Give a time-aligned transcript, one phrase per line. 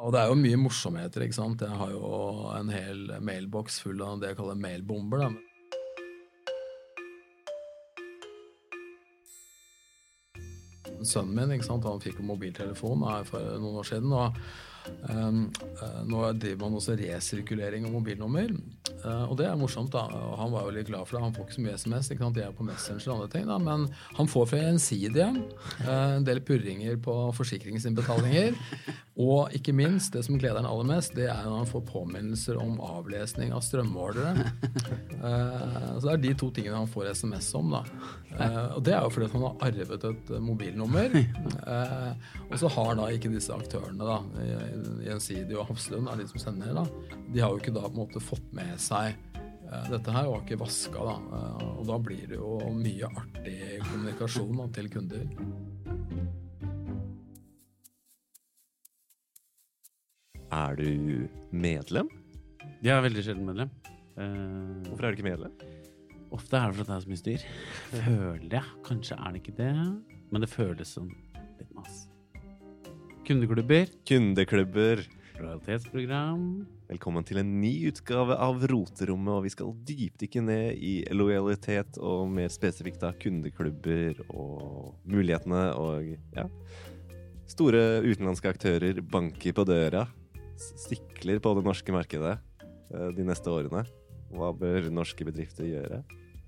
[0.00, 1.26] Og det er jo mye morsomheter.
[1.26, 1.60] ikke sant?
[1.60, 5.26] Jeg har jo en hel mailboks full av det jeg kaller mailbomber.
[5.26, 5.30] da.
[11.00, 11.86] Sønnen min ikke sant?
[11.88, 14.12] han fikk jo mobiltelefon for noen år siden.
[14.12, 14.36] og
[15.08, 15.46] um,
[16.08, 18.52] Nå driver man også resirkulering av mobilnummer.
[19.04, 19.92] Uh, og det er morsomt.
[19.92, 21.24] da, og Han var jo litt glad for det.
[21.24, 22.10] Han får ikke så mye SMS.
[22.12, 22.36] ikke sant?
[22.36, 23.46] De er på Messenger og andre ting.
[23.48, 23.88] da, Men
[24.18, 25.30] han får fra Gjensidige
[25.86, 28.56] uh, en del purringer på forsikringsinnbetalinger.
[29.18, 32.60] Og ikke minst, det som gleder han aller mest, det er når han får påminnelser
[32.62, 34.46] om avlesning av strømmålere.
[35.18, 37.74] Uh, så det er de to tingene han får SMS om.
[37.74, 37.82] da.
[38.30, 41.18] Uh, og det er jo fordi han har arvet et mobilnummer.
[41.66, 42.12] Uh,
[42.46, 44.20] og så har da ikke disse aktørene, da,
[45.04, 46.86] Gjensidige og Hafslund, er de som sender, da,
[47.34, 49.18] de har jo ikke da på en måte fått med seg
[49.86, 51.44] dette her har ikke vaska, da.
[51.76, 55.28] Og da blir det jo mye artig kommunikasjon da, til kunder.
[60.50, 62.08] Er du medlem?
[62.82, 63.68] Jeg er veldig sjelden medlem.
[64.18, 65.52] Uh, Hvorfor er du ikke medlem?
[66.34, 67.44] Ofte er det fordi det er så mye styr.
[67.92, 68.72] Føler jeg.
[68.88, 69.70] Kanskje er det ikke det,
[70.34, 71.06] men det føles som
[71.60, 72.10] litt masse.
[73.28, 73.94] Kundeklubber.
[74.10, 75.06] Kundeklubber.
[75.38, 76.44] Lojalitetsprogram.
[76.90, 82.26] Velkommen til en ny utgave av Roterommet, og vi skal dypdykke ned i lojalitet og
[82.26, 86.50] mer spesifikt da kundeklubber og mulighetene og ja.
[87.46, 90.08] Store utenlandske aktører banker på døra
[90.60, 93.84] stikler på det norske markedet eh, de neste årene.
[94.30, 96.02] Hva bør norske bedrifter gjøre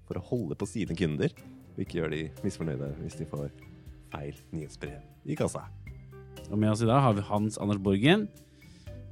[0.06, 1.34] for å holde på sine kunder,
[1.72, 3.50] og ikke gjøre de misfornøyde hvis de får
[4.12, 5.66] feil nyhetsbrev i kassa?
[6.50, 8.26] Og med oss i dag har vi Hans Anders Borgen.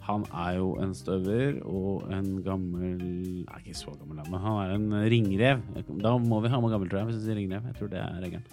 [0.06, 4.74] Han er jo en støver og en gammel Nei, ikke så gammel, men han er
[4.74, 5.62] en ringrev.
[6.00, 7.68] Da må vi ha med gammel, tror jeg, hvis du sier ringrev.
[7.70, 8.46] Jeg tror det er regelen.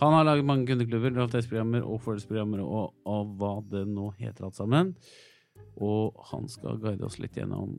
[0.00, 4.56] Han har laget mange kundeklubber, lojalitetsprogrammer og fordelsprogrammer og, og hva det nå heter alt
[4.56, 4.94] sammen.
[5.80, 7.78] Og han skal guide oss litt gjennom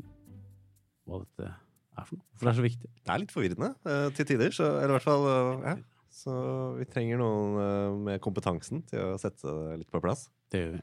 [1.10, 2.28] hva dette er for noe.
[2.38, 2.92] For det er så viktig.
[3.02, 4.54] Det er litt forvirrende uh, til tider.
[4.56, 5.76] Så, eller i hvert fall uh, ja.
[6.12, 6.34] Så
[6.76, 10.28] vi trenger noen uh, med kompetansen til å sette det litt på plass.
[10.52, 10.82] Det gjør vi.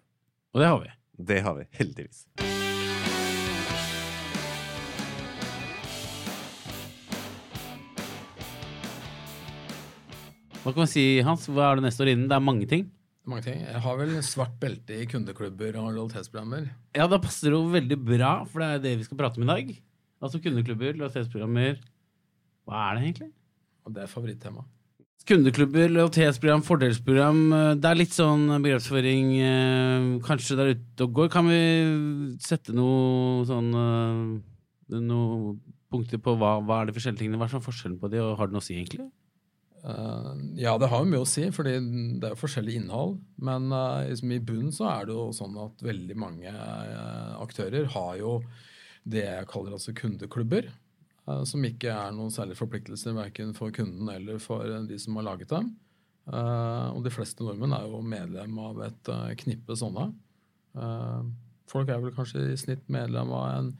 [0.54, 0.94] Og det har vi.
[1.18, 2.28] Det har vi, heldigvis.
[10.62, 11.46] Hva kan vi si, Hans?
[11.48, 12.28] Hva er det neste år innen?
[12.30, 12.88] Det er mange ting.
[13.28, 13.60] Mange ting.
[13.60, 16.70] Jeg har vel svart belte i kundeklubber og lojalitetsprogrammer.
[16.96, 19.44] Ja, da passer det jo veldig bra, for det er det vi skal prate om
[19.44, 19.74] i dag.
[20.24, 21.76] Altså kundeklubber, lojalitetsprogrammer.
[22.64, 23.30] Hva er det egentlig?
[23.84, 24.64] Og det er favorittema.
[25.28, 27.40] Kundeklubber, lojalitetsprogram, fordelsprogram.
[27.52, 31.28] Eh, det er litt sånn begrepsføring eh, kanskje der ute og går.
[31.36, 31.62] Kan vi
[32.40, 34.22] sette noe sånn eh,
[34.88, 35.58] Noen
[35.92, 37.36] punkter på hva, hva er de forskjellige tingene?
[37.36, 39.10] Hva er forskjellen på de, og har det noe å si, egentlig?
[39.84, 41.76] Uh, ja, det har jo mye å si, fordi
[42.18, 43.18] det er jo forskjellig innhold.
[43.44, 43.70] Men
[44.08, 48.38] liksom i bunnen så er det jo sånn at veldig mange uh, aktører har jo
[49.08, 50.68] det jeg kaller altså kundeklubber.
[51.48, 55.48] som ikke er noen særlige forpliktelser verken for kunden eller for de som har laget
[55.48, 55.70] dem.
[56.28, 59.10] og de fleste nordmenn er jo medlem av et
[59.44, 60.10] knippe sånne.
[61.72, 63.72] folk er vel kanskje i snitt medlem av en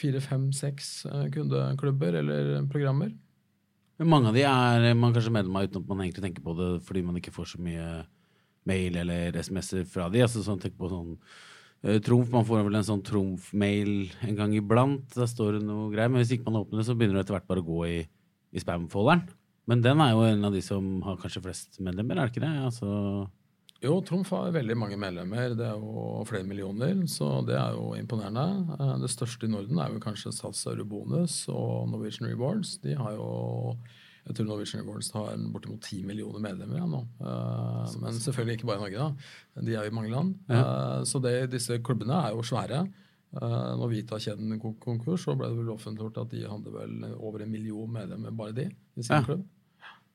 [0.00, 3.12] fire, fem, seks kundeklubber eller programmer.
[4.00, 6.56] Men mange av de er man kanskje medlem av uten at man egentlig tenker på
[6.56, 7.88] det fordi man ikke får så mye
[8.68, 10.22] mail eller SMS-er fra de.
[10.24, 13.92] Altså sånn, tenk på sånn uh, Trumf, Man får vel en sånn Trumf-mail
[14.24, 15.04] en gang iblant.
[15.12, 16.12] Da står det noe greier.
[16.12, 17.98] Men hvis ikke man åpner det, så begynner det etter hvert bare å gå i,
[18.56, 19.26] i spam-folderen.
[19.68, 22.46] Men den er jo en av de som har kanskje flest medlemmer, er det ikke
[22.46, 22.54] det?
[22.70, 22.94] Altså
[23.80, 25.54] jo, Trumf har veldig mange medlemmer.
[25.56, 28.76] Det er jo flere millioner, så det er jo imponerende.
[28.76, 32.76] Eh, det største i Norden er jo kanskje Sats Eurobonus og Norwegian Rewards.
[32.84, 33.30] De har jo
[34.26, 37.00] jeg tror Norwegian Rewards har bortimot ti millioner medlemmer ja, nå.
[37.24, 39.62] Eh, men selvfølgelig ikke bare i Norge, da.
[39.64, 40.34] De er jo i mange land.
[40.50, 40.60] Ja.
[40.60, 42.84] Eh, så det, disse klubbene er jo svære.
[43.30, 47.52] Når Vita-kjeden gikk konkurs, så ble det vel offentliggjort at de hadde vel over en
[47.52, 48.64] million medlemmer, bare de,
[48.98, 49.22] i sin ja.
[49.22, 49.44] klubb.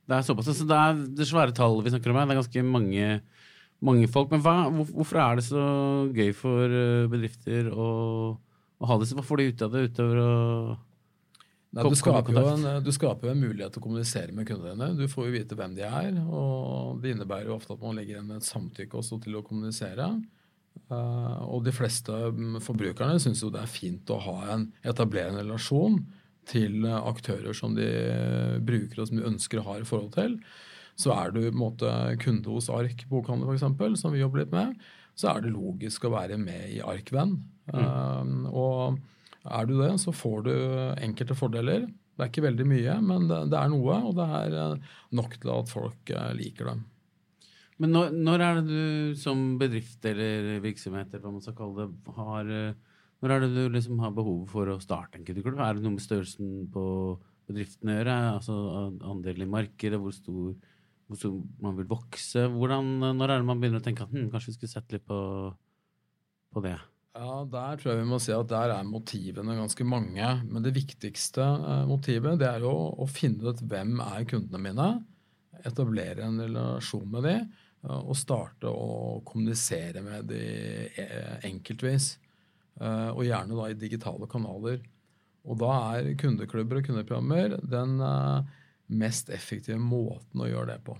[0.05, 0.51] Det er såpass.
[0.53, 2.27] Så det er det svære tallet vi snakker om her.
[2.27, 3.05] Det er ganske mange
[3.83, 4.31] mange folk.
[4.33, 5.67] Men hva, hvorfor er det så
[6.15, 7.87] gøy for eh, bedrifter å,
[8.35, 9.11] å ha det?
[9.17, 10.33] Hva får de ut av det utover å
[11.75, 14.95] Nei, du, skaper en, du, skaper jo en, mulighet til å kommunisere med kundene dine.
[14.95, 16.21] Du får jo vite hvem de er.
[16.23, 20.07] og Det innebærer jo ofte at man legger inn et samtykke også til å kommunisere.
[20.87, 22.15] Uh, og de fleste
[22.63, 25.99] forbrukerne syns jo det er fint å ha en, etablerende relasjon
[26.47, 27.89] til aktører som de
[28.63, 30.39] bruker og som de ønsker å ha i forhold til.
[30.99, 31.89] Så er du måte
[32.21, 34.79] kunde hos Ark bokhandel f.eks., som vi jobber litt med,
[35.15, 37.37] så er det logisk å være med i Arkvenn.
[37.71, 37.83] Mm.
[37.83, 38.97] Um, og
[39.45, 40.55] er du det, så får du
[41.03, 41.87] enkelte fordeler.
[42.15, 45.35] Det er ikke veldig mye, men det, det er noe, og det er eh, nok
[45.35, 46.75] til at folk uh, liker det.
[47.83, 51.87] Men når, når er det du som bedrift eller virksomhet eller hva man skal kalle
[51.89, 52.93] det, har eh,
[53.23, 55.59] Når er det du liksom har behov for å starte en kundeklubb?
[55.59, 56.85] Er det noe med størrelsen på
[57.49, 58.15] bedriften å gjøre?
[58.37, 58.55] Altså
[59.11, 60.55] andel i markedet, hvor stor
[61.07, 62.47] man vil vokse?
[62.51, 65.05] Hvordan, når er det man begynner å tenke at hm, kanskje vi skulle sette litt
[65.05, 65.19] på,
[66.55, 66.77] på det?
[67.15, 70.31] Ja, Der tror jeg vi må si at der er motivene ganske mange.
[70.49, 74.89] Men det viktigste eh, motivet det er jo å finne ut hvem er kundene mine.
[75.65, 77.45] Etablere en relasjon med dem
[77.85, 80.41] og starte å kommunisere med de
[80.89, 82.15] eh, enkeltvis.
[82.81, 84.81] Eh, og gjerne da i digitale kanaler.
[85.45, 88.55] Og da er kundeklubber og kundeprogrammer den eh,
[88.87, 90.97] mest effektive måten å gjøre det på.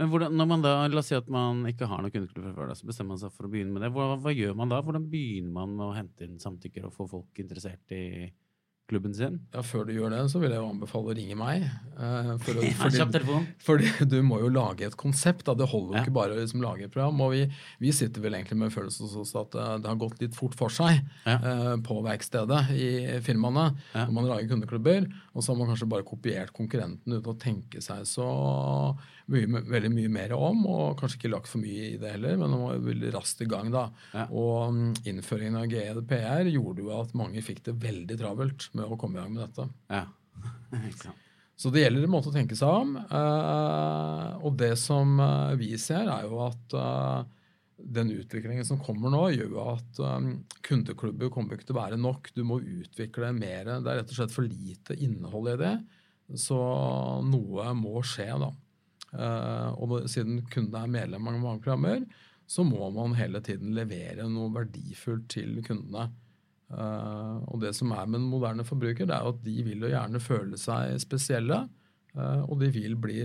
[0.00, 2.70] Men hvordan, når man da, La oss si at man ikke har noen kundeklubber før,
[2.70, 3.90] da, så bestemmer man seg for å begynne med det.
[3.92, 4.80] Hva, hva, gjør man da?
[4.84, 8.04] Hvordan begynner man med å hente inn samtykker og få folk interessert i
[8.90, 9.38] klubben sin?
[9.54, 11.62] Ja, Før du gjør det, så vil jeg jo anbefale å ringe meg.
[11.96, 12.64] Eh, for å,
[13.66, 15.44] fordi, du må jo lage et konsept.
[15.46, 15.54] Da.
[15.56, 16.02] Det holder jo Ja.
[16.04, 17.20] ikke bare å liksom lage et program.
[17.24, 17.42] Og vi,
[17.80, 20.68] vi sitter vel egentlig med følelsen hos at eh, det har gått litt fort for
[20.74, 21.38] seg Ja.
[21.38, 22.90] eh, på verkstedet i
[23.24, 23.68] firmaene.
[23.94, 24.06] Ja.
[24.08, 27.80] Når man lager kundeklubber, og så har man kanskje bare kopiert konkurrenten uten å tenke
[27.80, 28.28] seg så
[29.32, 32.54] mye, veldig mye mer om, og kanskje ikke lagt for mye i det heller, men
[32.54, 33.72] han var veldig raskt i gang.
[33.74, 33.86] da.
[34.12, 34.28] Ja.
[34.28, 38.98] Og mm, innføringen av GDPR gjorde jo at mange fikk det veldig travelt med å
[39.00, 39.68] komme i gang med dette.
[39.92, 40.06] Ja.
[40.92, 41.14] ikke.
[41.62, 42.96] Så det gjelder en måte å tenke seg om.
[42.98, 47.38] eh, og det som eh, vi ser, er jo at eh,
[47.82, 50.28] den utviklingen som kommer nå, gjør jo at eh,
[50.66, 52.32] kundeklubber kommer ikke til å være nok.
[52.34, 53.76] Du må utvikle mer.
[53.78, 55.74] Det er rett og slett for lite innhold i det.
[56.40, 56.58] Så
[57.28, 58.50] noe må skje, da.
[59.12, 62.04] Eh, og siden kundene er medlem av mange programmer,
[62.48, 66.08] så må man hele tiden levere noe verdifullt til kundene.
[66.72, 69.92] Eh, og det som er med den moderne forbruker, det er at de vil jo
[69.92, 71.66] gjerne føle seg spesielle.
[72.16, 73.24] eh, og de vil bli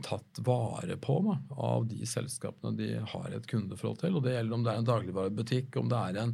[0.00, 4.14] tatt vare på da, av de selskapene de har et kundeforhold til.
[4.16, 6.32] Og det gjelder om det er en dagligvarebutikk, om det er en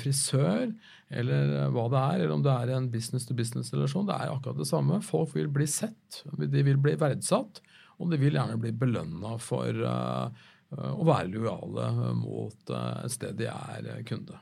[0.00, 0.72] frisør,
[1.14, 4.08] eller hva det er, eller om det er en business-to-business-relasjon.
[4.10, 4.98] Det er akkurat det samme.
[5.06, 7.62] Folk vil bli sett, de vil bli verdsatt,
[7.96, 10.26] og de vil gjerne bli belønna for eh,
[10.76, 14.36] å være lojale mot eh, et sted de er eh, kunde.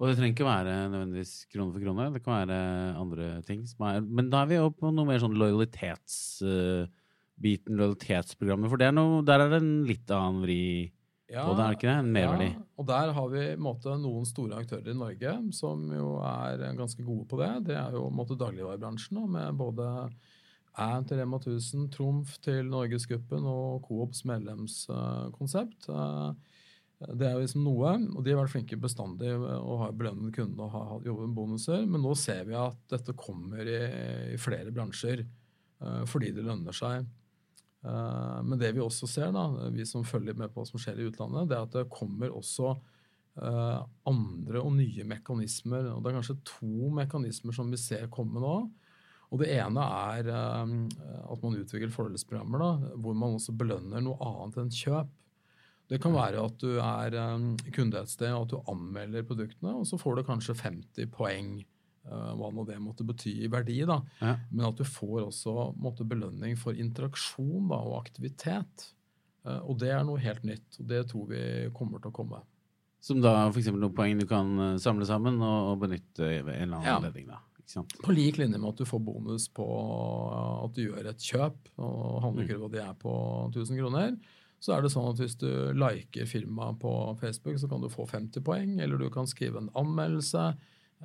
[0.00, 2.12] Og det trenger ikke være nødvendigvis krone for krone.
[2.16, 2.58] Det kan være
[2.98, 3.60] andre ting.
[3.78, 8.70] Er, men da er vi jo på noe mer sånn lojalitetsbiten, lojalitetsprogrammet.
[8.72, 10.64] For det er noe, der er det en litt annen vri
[11.30, 11.98] Ja, på det, er det ikke det?
[12.02, 12.50] En merverdi.
[12.50, 16.54] Ja, og der har vi i måte, noen store aktører i Norge som jo er
[16.74, 17.52] ganske gode på det.
[17.70, 19.84] Det er jo måte dagligvarebransjen, med både
[20.74, 25.86] Æn til Rema 1000, Trumf til Norgesgruppen og Coops medlemskonsept.
[27.04, 30.72] Det er liksom noe, og de har vært flinke bestandig og har belønnet kundene og
[30.74, 31.84] har jobbet med bonuser.
[31.90, 33.80] Men nå ser vi at dette kommer i,
[34.34, 37.04] i flere bransjer eh, fordi det lønner seg.
[37.84, 41.02] Eh, Men det vi også ser, da, vi som følger med på hva som skjer
[41.02, 45.92] i utlandet, det er at det kommer også eh, andre og nye mekanismer.
[45.92, 48.56] og Det er kanskje to mekanismer som vi ser komme nå.
[49.32, 50.72] Og Det ene er eh,
[51.32, 52.72] at man utvikler fordelsprogrammer da,
[53.02, 55.08] hvor man også belønner noe annet enn kjøp.
[55.90, 59.74] Det kan være at du er eh, kunde et sted og at du anmelder produktene,
[59.80, 61.64] og så får du kanskje 50 poeng.
[62.04, 63.78] eh, hva nå det måtte bety i verdi.
[63.88, 63.98] da.
[64.20, 64.36] Ja.
[64.52, 68.90] Men at du får også måtte, belønning for interaksjon da, og aktivitet.
[69.44, 70.78] Og det er noe helt nytt.
[70.80, 71.40] og Det tror vi
[71.76, 72.38] kommer til å komme.
[73.04, 73.66] Som da f.eks.
[73.72, 76.96] noen poeng du kan samle sammen og benytte ved en eller annen Ja.
[76.96, 77.26] anledning.
[77.28, 77.40] da.
[78.04, 79.66] På lik linje med at du får bonus på
[80.64, 83.14] at du gjør et kjøp, og handlekurva di er på
[83.50, 84.16] 1000 kroner,
[84.64, 88.06] så er det sånn at hvis du liker firmaet på Facebook, så kan du få
[88.08, 90.44] 50 poeng, eller du kan skrive en anmeldelse,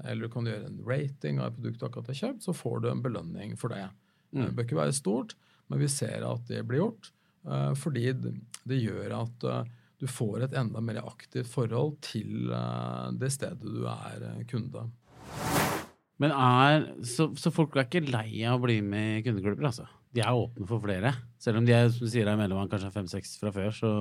[0.05, 2.83] eller du kan gjøre en rating av et produkt du akkurat har kjøpt, så får
[2.83, 3.89] du en belønning for det.
[4.31, 5.35] Det bør ikke være stort,
[5.67, 7.11] men vi ser at det blir gjort,
[7.49, 13.09] eh, fordi det gjør at eh, du får et enda mer aktivt forhold til eh,
[13.19, 14.85] det stedet du er kunde.
[16.19, 19.87] Men er, så, så folk er ikke lei av å bli med i kundeklubber, altså?
[20.15, 21.13] De er åpne for flere?
[21.39, 23.91] Selv om de er, som du sier, er medlem kanskje fem-seks fra før, så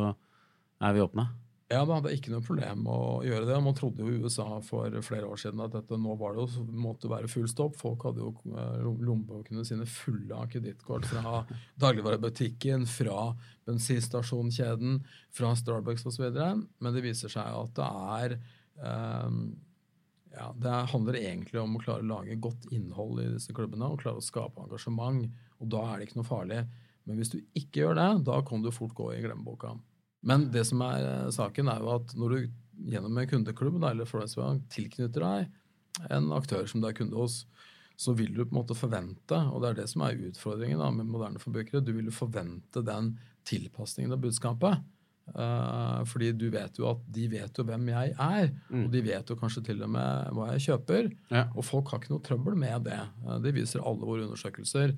[0.82, 1.28] er vi åpne?
[1.68, 3.56] Ja, det er ikke noe problem å gjøre det.
[3.60, 6.62] Man trodde jo i USA for flere år siden at dette nå var det jo,
[6.72, 7.76] måtte være full stopp.
[7.76, 11.42] Folk hadde jo eh, lommebøkene sine fulle av kredittkort fra
[11.84, 13.34] dagligvarebutikken, fra
[13.68, 15.02] bensinstasjonkjeden,
[15.36, 16.30] fra Starbucks osv.
[16.32, 19.38] Men det viser seg at det er eh,
[20.38, 24.00] ja, Det handler egentlig om å klare å lage godt innhold i disse klubbene og
[24.02, 25.26] klare å skape engasjement.
[25.58, 26.62] Og da er det ikke noe farlig.
[27.08, 29.74] Men hvis du ikke gjør det, da kan du fort gå i glemmeboka.
[30.28, 34.08] Men det som er eh, saken, er jo at når du gjennom en kundeklubb eller
[34.08, 37.42] Forest-Bank tilknytter deg en aktør som du er kunde hos,
[37.98, 40.92] så vil du på en måte forvente, og det er det som er utfordringen da,
[40.94, 43.16] med moderne forbrukere, du vil forvente den
[43.48, 44.84] tilpasningen av budskapet.
[45.34, 48.84] Eh, fordi du vet jo at de vet jo hvem jeg er, Mm.
[48.86, 51.10] og de vet jo kanskje til og med hva jeg kjøper.
[51.30, 51.44] Ja.
[51.56, 53.00] Og folk har ikke noe trøbbel med det.
[53.26, 54.96] Uh, Det viser alle våre undersøkelser.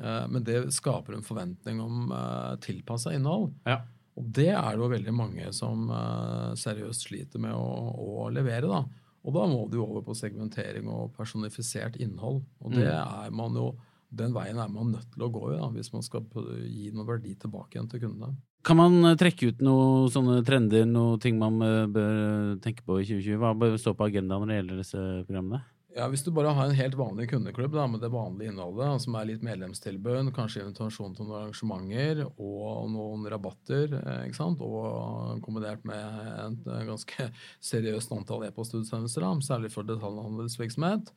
[0.00, 3.52] Uh, Men det skaper en forventning om uh, tilpassa innhold.
[3.66, 3.80] Ja.
[4.18, 8.66] Og det er det jo veldig mange som eh, seriøst sliter med å, å levere.
[8.66, 8.80] da.
[9.22, 12.42] Og da må du over på segmentering og personifisert innhold.
[12.60, 13.76] Og det er man jo,
[14.10, 16.26] den veien er man nødt til å gå i da, hvis man skal
[16.66, 18.34] gi noe verdi tilbake igjen til kundene.
[18.68, 23.00] Kan man eh, trekke ut noen sånne trender, noen ting man eh, bør tenke på
[23.00, 23.40] i 2020?
[23.40, 25.64] Hva bør stå på agendaen når det gjelder disse programmene?
[25.96, 29.16] Ja, Hvis du bare har en helt vanlig kundeklubb da, med det vanlige innholdet, som
[29.16, 34.60] er litt medlemstilbud, kanskje invitasjon til noen arrangementer og noen rabatter, eh, ikke sant?
[34.62, 37.30] og kombinert med et eh, ganske
[37.72, 41.14] seriøst antall e-postutsendelser, særlig for detaljhandelsvirksomhet,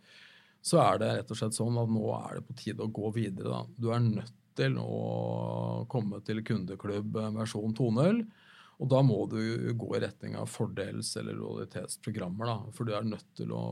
[0.63, 3.11] så er det rett og slett sånn at nå er det på tide å gå
[3.19, 3.51] videre.
[3.51, 3.61] Da.
[3.75, 8.23] Du er nødt til å komme til kundeklubb versjon 2.0.
[8.81, 9.39] Og da må du
[9.77, 12.71] gå i retning av fordels- eller lojalitetsprogrammer.
[12.73, 13.63] For du er nødt til å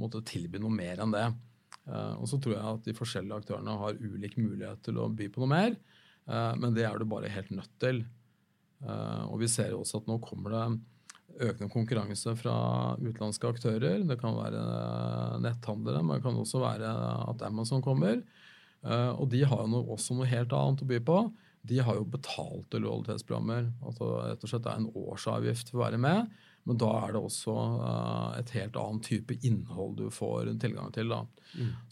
[0.00, 1.26] måtte tilby noe mer enn det.
[1.90, 5.28] Eh, og så tror jeg at de forskjellige aktørene har ulik mulighet til å by
[5.32, 5.76] på noe mer.
[6.30, 8.04] eh, men det er du bare helt nødt til.
[8.80, 10.80] Eh, og vi ser jo også at nå kommer det
[11.40, 14.06] økende konkurranse fra utenlandske aktører.
[14.06, 16.90] Det kan være netthandlere, men det kan også være
[17.30, 18.22] at Amazon kommer.
[18.86, 21.18] Eh, og de har jo noe, også noe helt annet å by på.
[21.68, 23.68] De har jo betalte lojalitetsprogrammer.
[23.84, 26.30] Altså rett og slett det er en årsavgift for å være med.
[26.68, 31.12] Men da er det også uh, et helt annet type innhold du får tilgang til.
[31.12, 31.22] Da.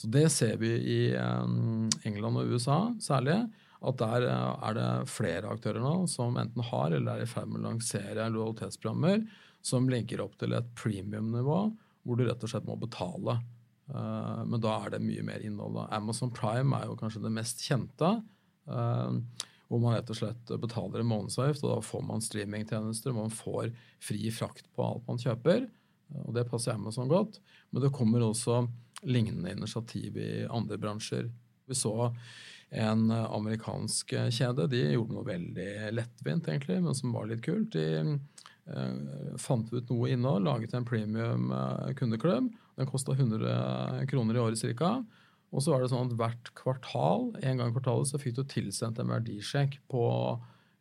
[0.00, 3.40] Så det ser vi i um, England og USA særlig.
[3.78, 7.49] At der uh, er det flere aktører nå som enten har eller er i ferd
[7.52, 9.25] med å lansere lojalitetsprogrammer
[9.64, 11.61] som legger opp til et premium-nivå
[12.09, 13.37] hvor du rett og slett må betale.
[13.88, 15.76] Eh, men da er det mye mer innhold.
[15.78, 15.87] da.
[15.97, 18.18] Amazon Prime er jo kanskje det mest kjente.
[18.68, 19.23] Uh,
[19.68, 23.71] hvor man rett og slett betaler en månedsavgift, og da får man streamingtjenester, man får
[24.04, 25.64] fri frakt på alt man kjøper.
[25.64, 27.40] eh, Og det passer Amazon godt.
[27.71, 28.66] Men det kommer også
[29.09, 31.30] lignende initiativ i andre bransjer.
[31.68, 32.12] Vi så
[32.68, 34.68] en amerikansk kjede.
[34.68, 37.73] De gjorde noe veldig lettvint, egentlig, men som var litt kult.
[37.73, 38.18] De
[39.40, 41.47] fant ut noe innhold, laget en premium
[41.97, 42.50] kundeklubb.
[42.78, 44.92] Den kosta 100 kroner i året ca.
[45.50, 48.44] Og så var det sånn at hvert kvartal en gang i kvartalet, så fikk du
[48.44, 50.02] tilsendt en verdisjekk på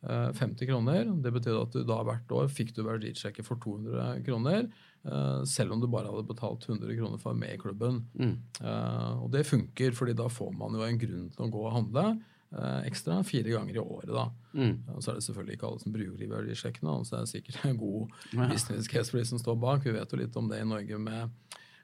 [0.04, 1.08] eh, 50 kroner.
[1.24, 4.68] Det betyr at du da hvert år fikk du verdisjekket for 200 kroner,
[5.08, 8.02] eh, selv om du bare hadde betalt 100 kroner for å være med i klubben.
[8.20, 8.34] Mm.
[8.62, 11.74] Eh, og det funker, fordi da får man jo en grunn til å gå og
[11.78, 12.06] handle
[12.52, 14.12] eh, ekstra fire ganger i året.
[14.12, 14.28] da.
[14.54, 14.76] Mm.
[14.98, 17.64] Og så er det selvfølgelig ikke alle som bruker de verdisjekkene, så er det sikkert
[17.72, 18.50] en god Ja.
[18.52, 19.88] business case for de som står bak.
[19.88, 21.32] Vi vet jo litt om det i Norge med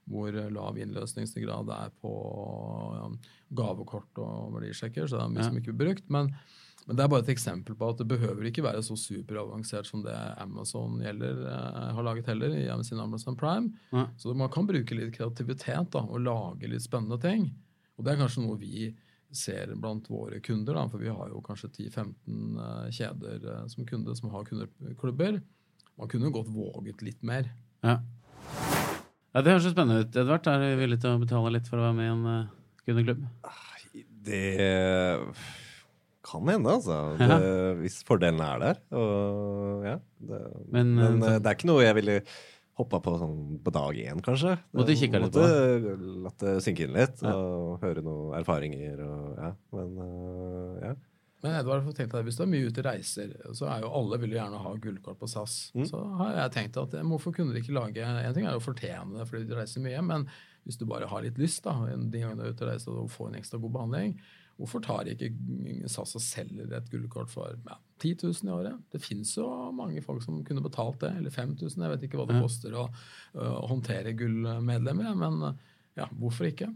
[0.10, 2.12] hvor lav innløsningsgrad det er på
[2.98, 3.08] ja,
[3.56, 6.10] gavekort og verdisjekker, så det er mye som ikke blir brukt.
[6.12, 6.32] Men,
[6.88, 10.04] men det er bare et eksempel på at det behøver ikke være så superavansert som
[10.06, 13.72] det Amazon gjelder, eh, har laget heller i sin Amazon Prime.
[13.96, 14.10] Ja.
[14.20, 17.52] Så man kan bruke litt kreativitet da, og lage litt spennende ting.
[17.98, 18.92] Og det er kanskje noe vi
[19.34, 23.88] ser blant våre kunder, da, for vi har jo kanskje 10-15 eh, kjeder eh, som
[23.88, 25.40] kunde som har kundeklubber.
[25.96, 27.48] Man kunne godt våget litt mer.
[27.86, 28.02] Ja.
[29.34, 30.16] Ja, det høres så spennende ut.
[30.24, 32.56] Edvard, er du villig til å betale litt for å være med i en uh,
[32.86, 33.28] kundeklubb?
[34.24, 34.46] Det
[36.24, 36.98] kan hende, altså.
[37.20, 37.38] Det,
[37.82, 38.82] hvis fordelene er der.
[38.96, 39.96] Og ja.
[40.24, 42.20] Det, Men, men, eh, eh, det er ikke noe jeg ville
[42.80, 44.56] hoppa på sånn på dag én, kanskje.
[44.74, 49.52] Måtte kikke litt Måtte Latt det synke inn litt, og høre noen erfaringer og ja.
[49.78, 50.94] Men uh, ja.
[51.44, 53.92] Men Edvard, for tenk deg, hvis du er mye ute og reiser, så er jo
[54.00, 55.58] alle vil jo gjerne ha gullkort på SAS.
[55.76, 55.84] Mm.
[55.90, 58.62] Så har jeg tenkt at eh, hvorfor kunne de ikke lage En ting er jo
[58.62, 60.24] å fortjene det fordi de reiser mye, men
[60.64, 63.12] hvis du bare har litt lyst da, de gangene du er ute og reiser og
[63.12, 64.14] får en ekstra god behandling,
[64.56, 65.34] hvorfor tar ikke
[65.92, 68.78] SAS og selger et gullkort for ja, 10 000 i året?
[68.94, 71.84] Det fins jo mange folk som kunne betalt det, eller 5000.
[71.84, 72.86] Jeg vet ikke hva det koster å,
[73.36, 75.44] å håndtere gullmedlemmer, men
[76.00, 76.72] ja, hvorfor ikke?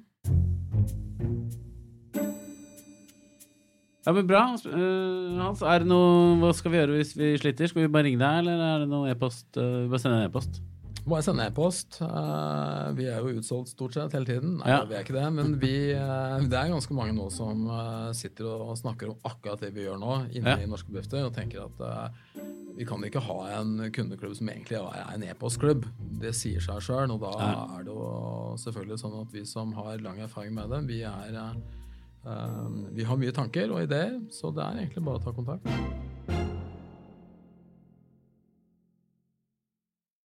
[4.07, 4.45] Ja, men Bra.
[4.63, 7.67] Uh, Hans, er det noe, hva skal vi gjøre hvis vi sliter?
[7.67, 9.49] Skal vi bare ringe deg, eller er det noe e-post?
[9.59, 10.61] Uh, vi bare sende en e-post.
[11.07, 11.97] Jeg sende e-post?
[12.03, 14.57] Uh, vi er jo utsolgt stort sett hele tiden.
[14.61, 14.79] Nei, Ja.
[14.87, 15.25] vi er ikke det.
[15.35, 19.59] Men vi, uh, det er ganske mange nå som uh, sitter og snakker om akkurat
[19.63, 20.63] det vi gjør nå inne Ja.
[20.63, 22.07] i norske bedrifter, og tenker at
[22.77, 25.83] vi kan ikke ha en kundeklubb som egentlig er en e-postklubb.
[26.21, 27.67] Det sier seg sjøl, og da Ja.
[27.79, 31.55] er det jo selvfølgelig sånn at vi som har lang erfaring med det, vi er
[32.97, 36.06] vi har mye tanker og ideer, så det er egentlig bare å ta kontakt.